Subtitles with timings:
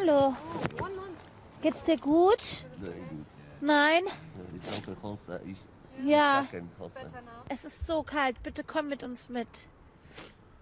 [0.00, 0.34] Hallo.
[1.60, 2.64] Geht's dir gut?
[3.60, 4.02] Nein?
[6.04, 6.46] Ja.
[7.48, 8.42] Es ist so kalt.
[8.42, 9.68] Bitte komm mit uns mit.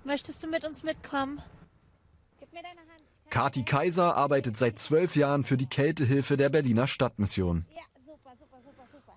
[0.03, 1.41] Möchtest du mit uns mitkommen?
[2.41, 3.03] Gib mir deine Hand.
[3.31, 7.65] Kati Kaiser arbeitet seit zwölf Jahren für die Kältehilfe der Berliner Stadtmission.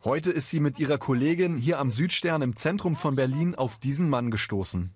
[0.04, 4.10] Heute ist sie mit ihrer Kollegin hier am Südstern im Zentrum von Berlin auf diesen
[4.10, 4.92] Mann gestoßen.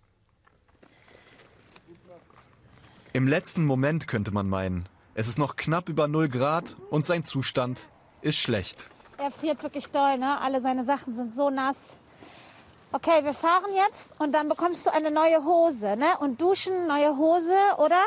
[3.13, 4.89] Im letzten Moment könnte man meinen.
[5.17, 7.87] Es ist noch knapp über 0 Grad und sein Zustand
[8.21, 8.89] ist schlecht.
[9.17, 10.41] Er friert wirklich doll, ne?
[10.41, 11.93] Alle seine Sachen sind so nass.
[12.91, 16.17] Okay, wir fahren jetzt und dann bekommst du eine neue Hose, ne?
[16.19, 18.01] Und duschen, neue Hose, oder?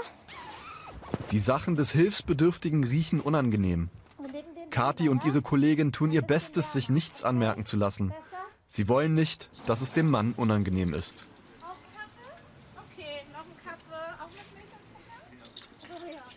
[1.30, 3.88] Die Sachen des Hilfsbedürftigen riechen unangenehm.
[4.68, 8.12] Kati und ihre Kollegin tun ihr Bestes, sich nichts anmerken zu lassen.
[8.68, 11.24] Sie wollen nicht, dass es dem Mann unangenehm ist.
[11.62, 12.36] Auch Kaffee?
[12.92, 14.22] Okay, noch ein Kaffee.
[14.22, 16.28] Auch mit Milch und Zucker?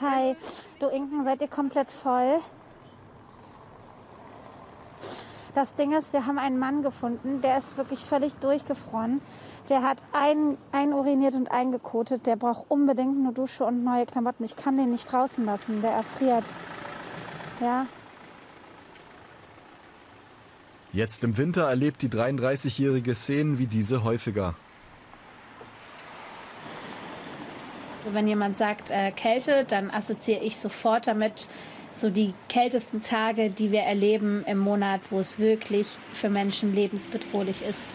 [0.00, 0.36] Hi,
[0.80, 2.40] du Inken, seid ihr komplett voll?
[5.54, 9.20] Das Ding ist, wir haben einen Mann gefunden, der ist wirklich völlig durchgefroren.
[9.68, 12.26] Der hat ein, einuriniert und eingekotet.
[12.26, 14.44] Der braucht unbedingt eine Dusche und neue Klamotten.
[14.44, 16.44] Ich kann den nicht draußen lassen, der erfriert.
[17.60, 17.86] Ja,
[20.94, 24.54] Jetzt im Winter erlebt die 33-jährige Szenen wie diese häufiger.
[28.12, 31.48] Wenn jemand sagt äh, Kälte, dann assoziiere ich sofort damit
[31.94, 37.62] so die kältesten Tage, die wir erleben im Monat, wo es wirklich für Menschen lebensbedrohlich
[37.62, 37.86] ist.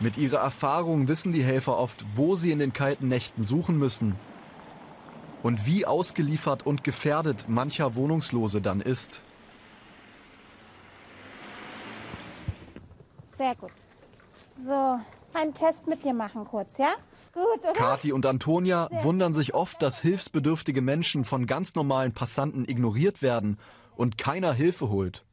[0.00, 4.16] Mit ihrer Erfahrung wissen die Helfer oft, wo sie in den kalten Nächten suchen müssen.
[5.42, 9.22] Und wie ausgeliefert und gefährdet mancher Wohnungslose dann ist.
[13.44, 13.72] sehr gut.
[14.58, 15.00] So,
[15.34, 16.92] einen Test mit dir machen kurz, ja?
[17.32, 17.72] Gut, oder?
[17.72, 23.58] Kati und Antonia wundern sich oft, dass hilfsbedürftige Menschen von ganz normalen Passanten ignoriert werden
[23.96, 25.24] und keiner Hilfe holt.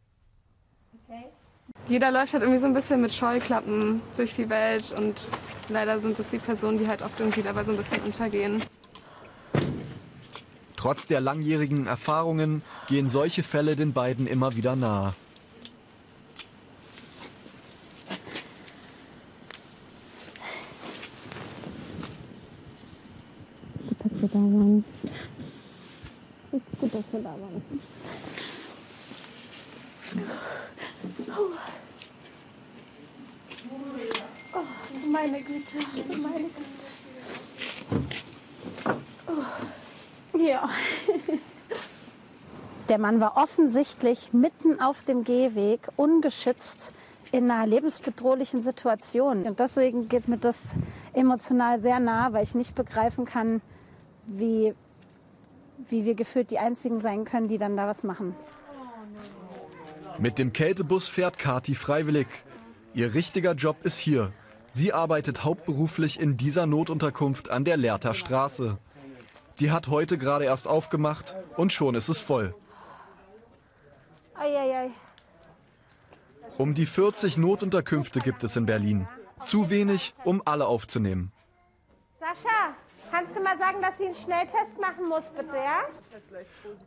[1.87, 5.31] Jeder läuft halt irgendwie so ein bisschen mit Scheuklappen durch die Welt und
[5.69, 8.63] leider sind es die Personen, die halt oft irgendwie dabei so ein bisschen untergehen.
[10.75, 15.13] Trotz der langjährigen Erfahrungen gehen solche Fälle den beiden immer wieder nahe.
[24.21, 24.27] Du
[35.11, 35.77] meine Güte,
[36.07, 36.85] du meine Güte.
[39.27, 40.37] Oh.
[40.37, 40.69] Ja.
[42.89, 46.93] Der Mann war offensichtlich mitten auf dem Gehweg, ungeschützt,
[47.31, 49.43] in einer lebensbedrohlichen Situation.
[49.47, 50.59] Und deswegen geht mir das
[51.13, 53.61] emotional sehr nah, weil ich nicht begreifen kann,
[54.39, 54.73] wie,
[55.89, 58.35] wie wir gefühlt die Einzigen sein können, die dann da was machen.
[60.19, 62.27] Mit dem Kältebus fährt Kati freiwillig.
[62.93, 64.33] Ihr richtiger Job ist hier.
[64.73, 68.77] Sie arbeitet hauptberuflich in dieser Notunterkunft an der Lehrter Straße.
[69.59, 72.55] Die hat heute gerade erst aufgemacht und schon ist es voll.
[76.57, 79.07] Um die 40 Notunterkünfte gibt es in Berlin.
[79.43, 81.31] Zu wenig, um alle aufzunehmen.
[82.19, 82.75] Sascha,
[83.11, 85.83] kannst du mal sagen, dass sie einen Schnelltest machen muss, bitte, ja?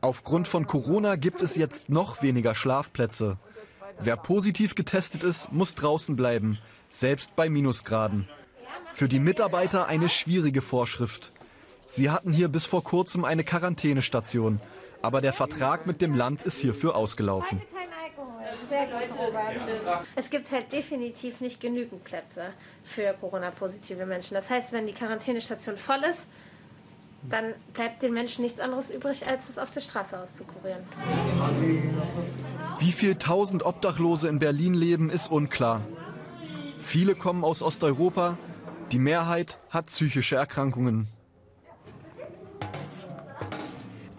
[0.01, 3.39] Aufgrund von Corona gibt es jetzt noch weniger Schlafplätze.
[4.01, 6.59] Wer positiv getestet ist, muss draußen bleiben,
[6.91, 8.29] selbst bei Minusgraden.
[8.93, 11.33] Für die Mitarbeiter eine schwierige Vorschrift.
[11.87, 14.61] Sie hatten hier bis vor kurzem eine Quarantänestation,
[15.03, 17.61] aber der Vertrag mit dem Land ist hierfür ausgelaufen.
[18.75, 20.05] Sehr gut, Robert.
[20.17, 22.47] Es gibt halt definitiv nicht genügend Plätze
[22.83, 24.35] für Corona-positive Menschen.
[24.35, 26.27] Das heißt, wenn die Quarantänestation voll ist,
[27.23, 30.83] dann bleibt den Menschen nichts anderes übrig, als es auf der Straße auszukurieren.
[32.79, 35.81] Wie viel tausend Obdachlose in Berlin leben, ist unklar.
[36.79, 38.37] Viele kommen aus Osteuropa,
[38.91, 41.07] die Mehrheit hat psychische Erkrankungen.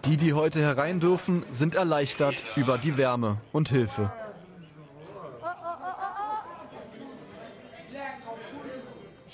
[0.06, 4.10] Die, die heute herein dürfen, sind erleichtert über die Wärme und Hilfe.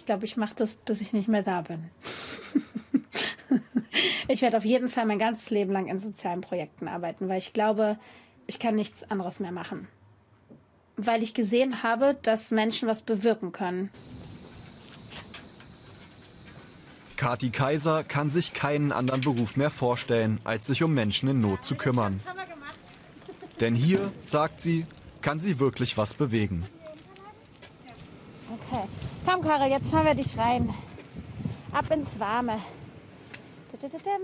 [0.03, 1.89] Ich glaube, ich mache das, bis ich nicht mehr da bin.
[4.27, 7.53] ich werde auf jeden Fall mein ganzes Leben lang in sozialen Projekten arbeiten, weil ich
[7.53, 8.01] glaube,
[8.49, 9.87] ich kann nichts anderes mehr machen.
[10.97, 13.91] Weil ich gesehen habe, dass Menschen was bewirken können.
[17.15, 21.65] Kati Kaiser kann sich keinen anderen Beruf mehr vorstellen, als sich um Menschen in Not
[21.65, 22.21] zu kümmern.
[23.61, 24.85] Denn hier, sagt sie,
[25.21, 26.67] kann sie wirklich was bewegen.
[28.67, 28.85] Okay.
[29.27, 30.73] Komm, Karel, jetzt fahren wir dich rein.
[31.73, 32.61] Ab ins Warme.
[33.71, 34.23] Das Dadadadam.